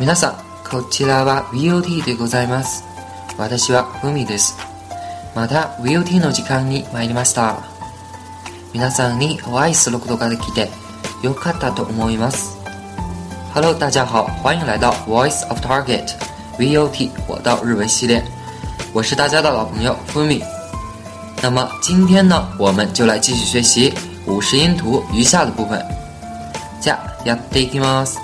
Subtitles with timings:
[0.00, 0.34] 皆さん、
[0.68, 2.82] こちらは VOT でございます。
[3.38, 4.58] 私はふみです。
[5.36, 7.58] また VOT の時間に参りました。
[8.72, 10.68] 皆さんにお会いすることができて
[11.22, 12.58] よかったと思います。
[13.54, 16.08] Hello，大家好，欢迎来到 Voice of Target
[16.58, 18.24] VOT 我到日文系列，
[18.92, 20.42] 我是大家的老朋友 Fumi。
[21.40, 23.94] 那么今天呢，我们就来继续学习
[24.26, 25.80] 五十音图余下的部分。
[26.82, 28.18] じゃあやっていきます。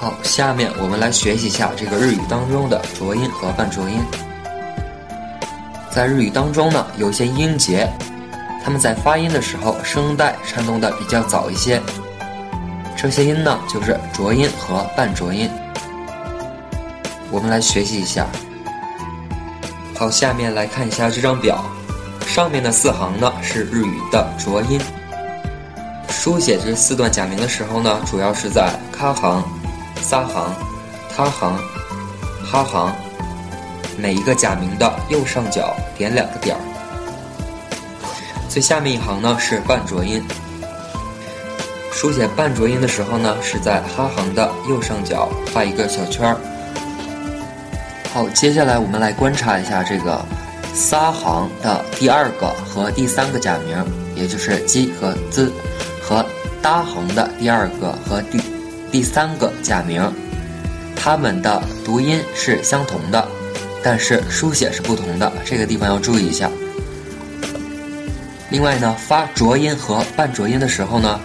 [0.00, 4.00] 好，下面我们来学习一下这个日语当中的浊音和半浊音。
[5.90, 7.88] 在日语当中呢，有些音节，
[8.64, 11.82] 它们在发音的时候声带颤动的比较早一些。
[12.96, 15.50] 这些音呢，就是浊音和半浊音。
[17.32, 18.24] 我们来学习一下。
[19.96, 21.64] 好，下面来看一下这张表，
[22.24, 24.80] 上面的四行呢是日语的浊音。
[26.08, 29.42] 书写这四段假名的时候呢，主要是在卡行、
[30.00, 30.54] 撒行、
[31.14, 31.56] 他行、
[32.44, 32.92] 哈行，
[33.96, 36.60] 每一个假名的右上角点两个点儿。
[38.48, 40.22] 最下面一行呢是半浊音，
[41.92, 46.36] 书写半浊音的时候呢，是在哈行的右上角画一个小圈儿。
[48.12, 50.24] 好，接下来我们来观察一下这个
[50.74, 55.52] 撒行的第二个和第三个假名，也就是鸡和滋。
[56.00, 56.24] 和
[56.62, 58.40] 搭行的第二个和第
[58.90, 60.02] 第三个假名，
[60.96, 63.28] 它们的读音是相同的，
[63.82, 66.50] 但是书写是不同的，这个地方要注意一下。
[68.50, 71.20] 另外呢，发浊音和半浊音的时候呢，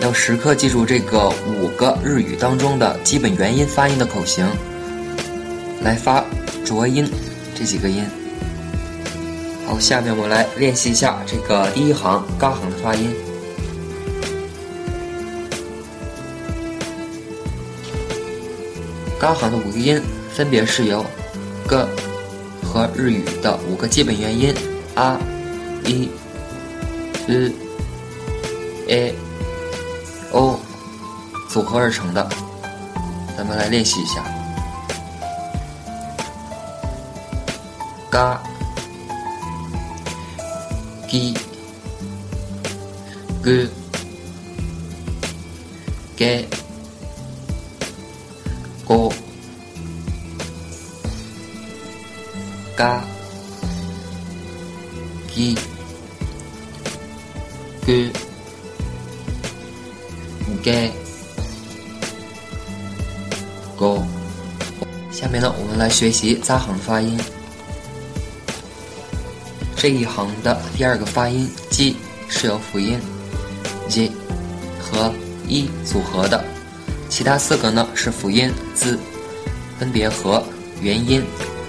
[0.00, 4.46] 要时刻记住这个五个日语当中的基本元音发音的口型，
[5.82, 6.24] 来发
[6.64, 7.10] 浊音
[7.56, 8.04] 这几个音。
[9.66, 13.12] 好，下面我们来练习一下这个第一行嘎行的发音。
[19.20, 21.04] 高行的五个音分别是由
[21.68, 21.76] g
[22.64, 24.54] 和日语的五个基本元音
[24.94, 25.18] a、
[25.84, 26.08] i、
[27.28, 27.52] u、
[28.88, 29.14] a、
[30.32, 30.58] o
[31.50, 32.26] 组合而成的。
[33.36, 34.24] 咱们来练习一下。
[38.08, 38.40] 嘎、
[41.06, 41.36] gi、
[43.42, 43.68] gu、
[46.16, 46.59] ge。
[48.90, 49.12] go、
[52.76, 53.00] ga、
[55.32, 55.56] gi、
[57.86, 58.10] gu、
[60.60, 60.90] ge、
[63.76, 64.02] go。
[65.12, 67.16] 下面呢，我们来学习扎行发音。
[69.76, 71.94] 这一行的第二个发音 “g”
[72.28, 72.98] 是由辅音
[73.88, 74.10] “j”
[74.80, 75.12] 和
[75.46, 76.59] “i” 组合的。
[77.10, 78.98] 其他四个呢是辅音字，
[79.78, 80.42] 分别和
[80.80, 81.22] 元音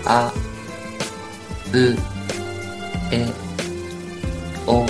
[0.06, 0.31] a、
[1.74, 1.96] u、
[3.12, 3.25] a、
[4.68, 4.85] o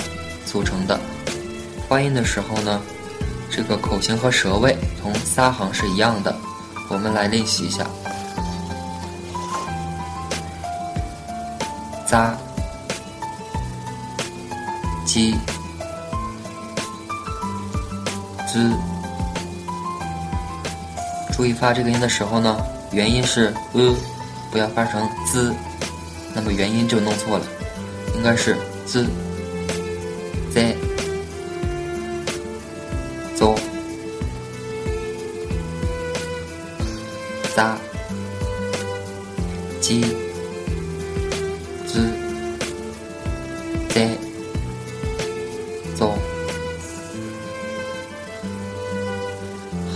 [0.45, 0.99] 组成的。
[1.87, 2.79] 发音的时候呢，
[3.49, 6.35] 这个口型和舌位同撒行是一样的。
[6.89, 7.87] 我们来练习一下：
[12.05, 12.37] 扎、
[15.05, 15.33] 鸡、
[18.47, 18.71] 滋。
[21.41, 22.55] 注意发这个音的时候呢，
[22.91, 23.95] 元音是呃
[24.51, 25.51] 不要发成 z，
[26.35, 27.45] 那么元音就弄错了，
[28.15, 29.07] 应该是 z、
[30.53, 30.77] z、
[33.35, 33.57] zo、
[37.55, 37.75] za、
[39.81, 40.01] j、
[41.87, 41.99] z、
[43.89, 44.17] z、
[45.97, 46.11] zo。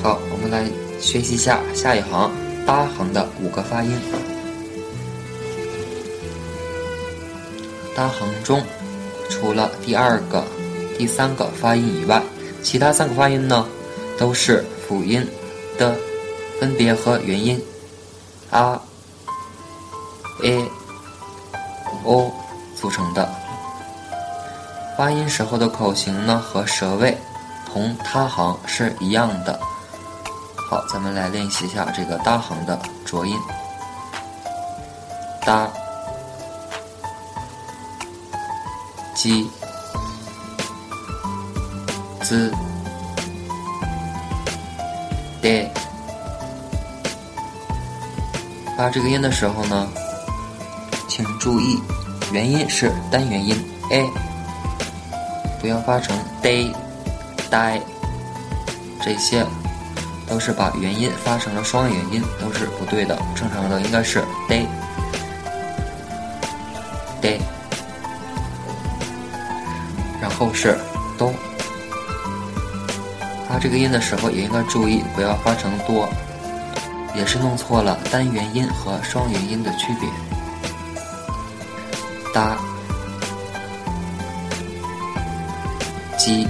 [0.01, 0.84] 好，我们来。
[1.05, 2.31] 学习下下一行
[2.65, 3.95] 八行的五个发音。
[7.95, 8.63] 搭行中，
[9.29, 10.43] 除了第二个、
[10.97, 12.23] 第三个发音以外，
[12.63, 13.67] 其他三个发音呢
[14.17, 15.23] 都是辅音
[15.77, 15.95] 的，
[16.59, 17.63] 分别和元音
[18.49, 18.81] a、
[20.41, 20.65] a、
[22.03, 22.31] o
[22.75, 23.29] 组成的。
[24.97, 27.15] 发音时候的口型呢和舌位
[27.71, 29.59] 同他行是一样的。
[30.67, 33.37] 好，咱们来练习一下这个大行的浊音。
[35.45, 35.69] 搭、
[39.13, 39.47] 鸡、
[42.21, 42.51] 滋、
[45.41, 45.71] 的。
[48.75, 49.87] 发这个音的时候呢，
[51.07, 51.79] 请注意
[52.31, 53.55] 元音是单元音
[53.91, 54.03] a，
[55.61, 56.73] 不要发成 day、
[57.51, 57.79] die。
[59.01, 59.45] 这些
[60.27, 63.17] 都是把元音发成了双元音，都是不对的。
[63.35, 64.65] 正常的应该是 day
[67.21, 67.39] day，
[70.21, 70.77] 然后是
[71.17, 71.31] do。
[73.47, 76.09] 发这个音的时候也应该注意，不要发成多，
[77.13, 80.09] 也是弄错了单元音和双元音的区别。
[82.33, 82.57] 哒。
[86.17, 86.47] 鸡、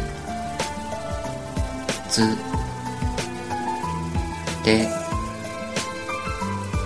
[2.08, 2.34] 滋、
[4.66, 4.86] 的、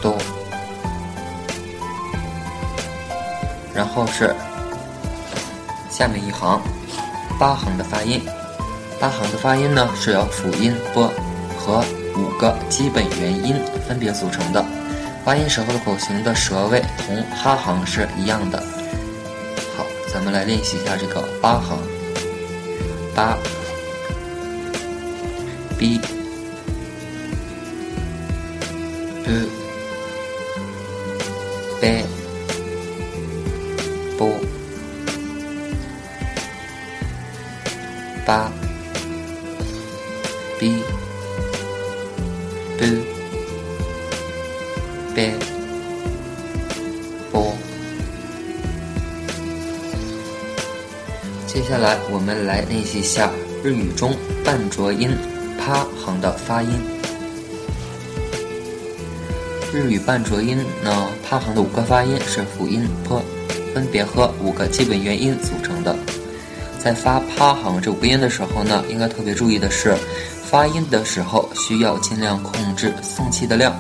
[0.02, 0.18] 多，
[3.74, 4.36] 然后是
[5.90, 6.62] 下面一行
[7.40, 8.22] 八行的发音。
[9.00, 11.10] 八行的发音呢是由辅音 b
[11.58, 11.82] 和
[12.18, 13.56] 五个基本元音
[13.88, 14.64] 分别组成的。
[15.24, 18.62] 发音时候的口型的舌位同哈行是一样的。
[19.78, 21.78] 好，咱们来练习一下这个八行。
[23.16, 23.38] 八
[29.30, 29.38] ，b，b，
[31.80, 32.04] 贝，
[34.18, 34.28] 波，
[38.26, 38.52] 八
[40.60, 40.84] ，b，b，
[45.16, 45.34] 贝，
[47.32, 47.54] 波。
[51.46, 53.32] 接下来，我们来练习一下
[53.64, 55.12] 日语中半浊音
[55.60, 56.99] “啪”行的发音。
[59.72, 63.22] 日语半浊音呢，“啪”行的五个发音是辅音 “p”，
[63.72, 65.96] 分别和五个基本元音组成的。
[66.80, 69.96] 在发“啪”行这五个音的时候呢，应该特别注意的是，
[70.44, 73.80] 发音的时候需要尽量控制送气的量。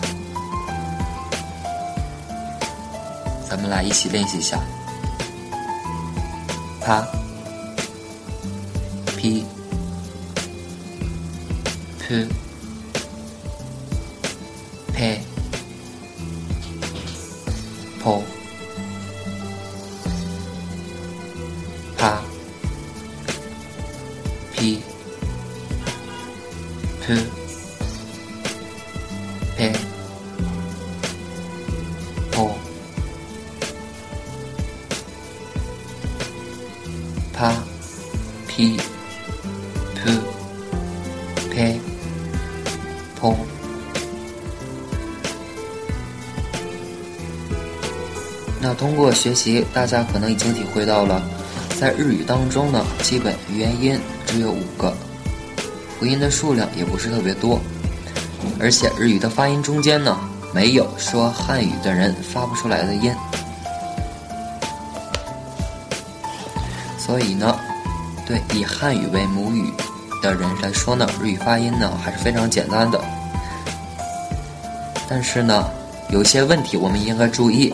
[3.50, 4.60] 咱们来一起练习一下
[6.80, 7.04] ，“啪”。
[9.18, 9.44] p p
[12.08, 12.28] p
[37.40, 37.54] pa
[38.50, 38.78] p
[48.62, 51.24] 那通过学习，大家可能已经体会到了，
[51.80, 53.98] 在日语当中呢，基本元音
[54.28, 54.94] 只有五个，
[55.98, 57.62] 辅音的数量也不是特别多，
[58.60, 60.20] 而且日语的发音中间呢，
[60.54, 63.16] 没有说汉语的人发不出来的音，
[67.10, 67.60] 所以呢，
[68.24, 69.74] 对以汉语为母语
[70.22, 73.02] 的人来说呢，日语发音呢还是非常简单的，
[75.10, 75.72] 但是呢，
[76.12, 77.74] 有些问题我们应该注意。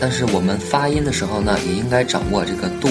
[0.00, 2.88] 但是我们发音的时候呢，也应该掌握这个度。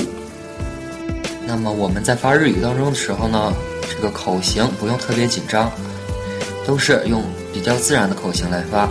[1.46, 3.54] 那么我们在发日语当中的时候呢，
[3.94, 5.70] 这个口型不用特别紧张，
[6.66, 7.22] 都是用
[7.52, 8.88] 比较自然的口型来发。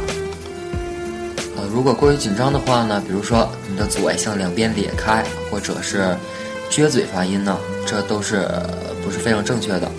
[1.74, 6.16] 如果过于紧张的话呢，比如说你的嘴向两边咧开，或者是
[6.70, 8.48] 撅嘴发音呢，这都是
[9.04, 9.90] 不是非常正确的。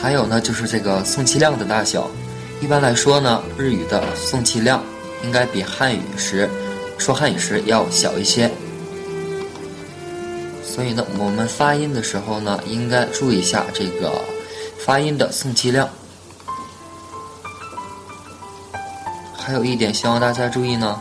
[0.00, 2.08] 还有呢，就是这个送气量的大小，
[2.60, 4.80] 一般来说呢，日语的送气量。
[5.24, 6.50] 应该比汉语时
[6.98, 8.50] 说汉语时要小一些，
[10.64, 14.12] 所以呢，我们发音的时候呢，应该注意一下这个
[14.78, 15.88] 发音的送气量。
[19.44, 20.98] 还有一点，希望大家注意呢，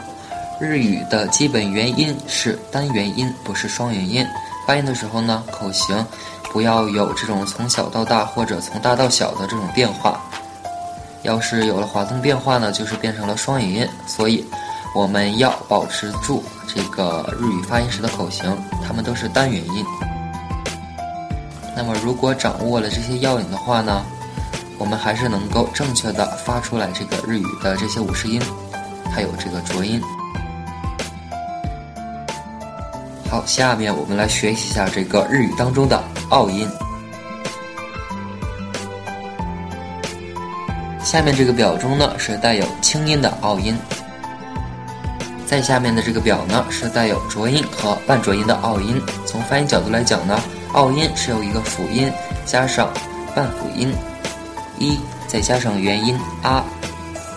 [0.60, 4.26] 日语的基本元音是单元音，不是双元音。
[4.66, 6.06] 发音的时候呢，口型
[6.52, 10.20] 不要有这种从小到大或者从大到小的这种变化。
[11.22, 14.44] 要是有了滑动变化呢，就是变成了双元音，所以
[14.96, 19.86] 我们要保持住这个日语发音时的口型，它们都是单元音。
[21.76, 24.04] 那么如果掌握了这些要领的话呢，
[24.82, 28.42] 我们还是能够正确的发出来这个日语的这些五十音，
[29.14, 30.02] 还有这个浊音。
[33.30, 36.68] 好，下面我们来学习一下这个日语当中的拗音。
[41.04, 43.78] 下面这个表中呢是带有清音的拗音，
[45.46, 49.00] 在下面的这个表呢是带有浊音和半浊音的拗音。
[49.28, 50.42] 从发音角度来讲呢，
[50.74, 52.12] 拗音是由一个辅音
[52.48, 52.92] 加上
[53.36, 53.94] 半辅音
[54.82, 56.66] 一，再加上元音啊、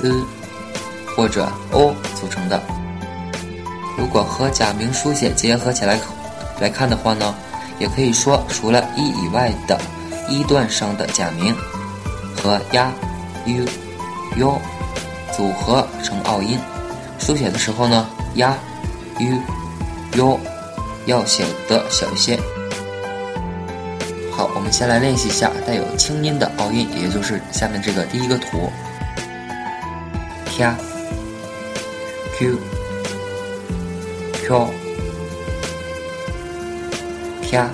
[0.03, 0.11] 呃
[1.15, 2.61] 或者 o 组成的。
[3.97, 6.01] 如果和假名书写结合起来
[6.59, 7.35] 来看的话呢，
[7.79, 9.79] 也可以说除了一以外的
[10.29, 11.55] 一段声的假名
[12.43, 12.93] 和呀、
[13.45, 13.65] u、
[14.37, 14.59] 哟
[15.37, 16.59] 组合成拗音。
[17.21, 18.57] 书写的时候呢，呀、
[19.19, 19.39] u、
[20.17, 20.41] 哟
[21.07, 22.41] 要写的小一些。
[24.37, 28.69] 好，我们先来练习一下带有清音的拗音，也就是下面这个第一个图
[30.45, 30.75] 啪、
[32.37, 32.59] q、
[34.43, 34.69] q、
[37.45, 37.69] tia、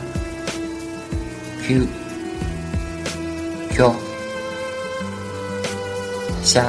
[1.63, 1.87] q、
[3.71, 3.95] q、
[6.45, 6.67] 下、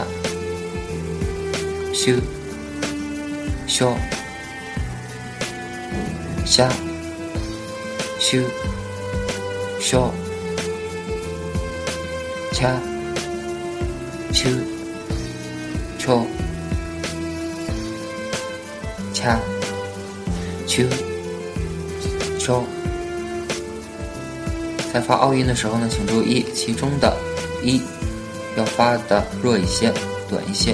[1.93, 2.13] 修、
[3.67, 3.93] 修、
[6.45, 6.69] 下、
[8.17, 8.39] 修。
[9.91, 10.09] 小、
[12.53, 12.79] 恰、
[14.31, 14.49] 秋、
[15.99, 16.25] 秋、
[19.13, 19.37] 恰、
[20.65, 20.85] 秋、
[22.39, 22.63] 秋。
[24.93, 27.13] 在发奥音的时候呢，请注意其中的
[27.61, 27.81] “一”
[28.55, 29.91] 要发的弱一些、
[30.29, 30.73] 短一些，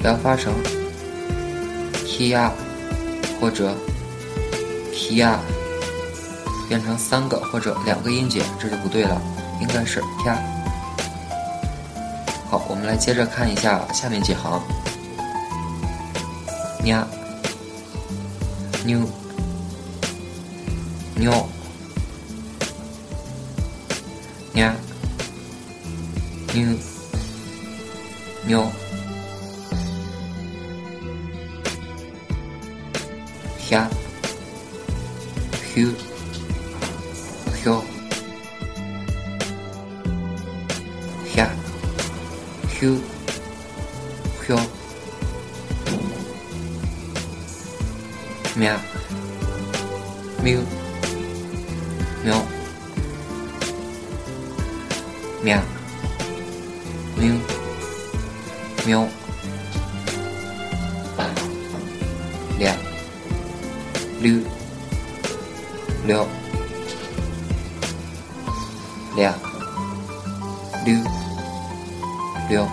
[0.00, 0.52] 不要发成
[2.04, 2.50] “tia”
[3.40, 3.72] 或者
[4.92, 5.36] “tia”。
[6.72, 9.20] 变成三个或者两个音节，这就不对了，
[9.60, 10.34] 应该是啪。
[12.48, 14.58] 好，我们来接着看一下下面几行
[16.82, 17.04] ，nha、
[18.86, 19.06] new、
[21.14, 21.30] new、
[24.54, 24.72] nha、
[26.54, 26.74] new、
[28.46, 28.66] new、
[33.68, 33.86] nha、
[35.74, 35.92] hu。
[41.34, 41.46] hya
[42.80, 42.96] hyu
[44.46, 44.58] hyo
[48.56, 48.78] mya
[50.42, 50.60] miu.
[52.24, 52.42] Myo
[55.44, 55.62] mya
[57.16, 57.34] miu.
[58.86, 59.08] Myo
[62.58, 62.74] lia
[70.86, 71.21] lư.
[72.48, 72.66] 六，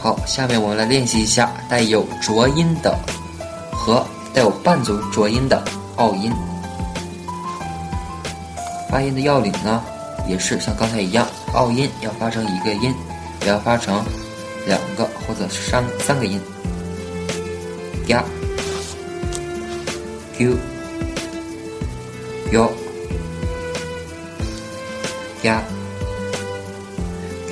[0.00, 2.96] 好，下面我们来练习一下带有浊音的
[3.72, 5.62] 和带有半组浊音的
[5.96, 6.32] 拗音。
[8.88, 9.82] 发音的要领呢，
[10.28, 12.94] 也是像刚才一样，拗音要发成一个音，
[13.40, 14.04] 不要发成
[14.66, 16.40] 两个或者三三个音。
[18.06, 18.22] 呀
[20.36, 20.56] ，q，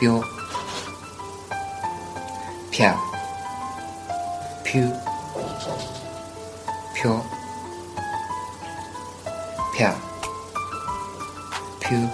[0.00, 0.22] 标
[2.70, 2.94] 飘
[4.64, 4.92] 飘
[6.94, 7.22] 飘
[9.74, 9.94] 飘
[11.80, 12.08] 飘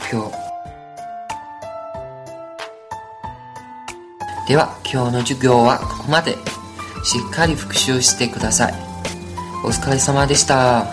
[0.00, 0.32] 飘
[4.48, 6.36] では今日の授業はここまで。
[7.06, 8.74] しっかり復習してください。
[9.64, 10.85] お疲れ様でした。